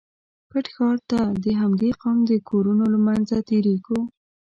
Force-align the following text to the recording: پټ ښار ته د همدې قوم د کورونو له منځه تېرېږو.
پټ 0.49 0.65
ښار 0.75 0.97
ته 1.09 1.19
د 1.43 1.45
همدې 1.61 1.91
قوم 2.01 2.17
د 2.29 2.31
کورونو 2.49 2.83
له 2.93 2.99
منځه 3.07 3.35
تېرېږو. 3.49 3.99